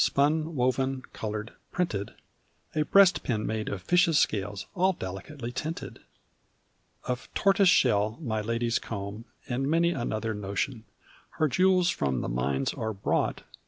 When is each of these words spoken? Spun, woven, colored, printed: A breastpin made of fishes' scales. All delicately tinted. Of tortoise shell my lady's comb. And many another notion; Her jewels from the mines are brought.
Spun, 0.03 0.55
woven, 0.55 1.03
colored, 1.13 1.53
printed: 1.71 2.15
A 2.73 2.83
breastpin 2.85 3.45
made 3.45 3.69
of 3.69 3.83
fishes' 3.83 4.17
scales. 4.17 4.65
All 4.73 4.93
delicately 4.93 5.51
tinted. 5.51 5.99
Of 7.03 7.31
tortoise 7.35 7.69
shell 7.69 8.17
my 8.19 8.41
lady's 8.41 8.79
comb. 8.79 9.25
And 9.47 9.69
many 9.69 9.91
another 9.91 10.33
notion; 10.33 10.85
Her 11.37 11.47
jewels 11.47 11.91
from 11.91 12.21
the 12.21 12.29
mines 12.29 12.73
are 12.73 12.93
brought. 12.93 13.43